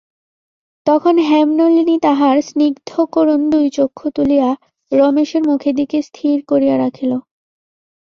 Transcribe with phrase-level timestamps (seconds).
[0.87, 4.49] তখন হেমনলিনী তাহার সিনগ্ধকরুণ দুই চক্ষু তুলিয়া
[4.91, 7.11] রমেশের মুখের দিকে স্থির করিয়া রাখিল।